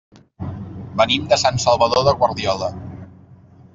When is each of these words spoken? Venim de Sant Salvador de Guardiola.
Venim 1.01 1.27
de 1.33 1.39
Sant 1.41 1.61
Salvador 1.67 2.07
de 2.09 2.17
Guardiola. 2.23 2.71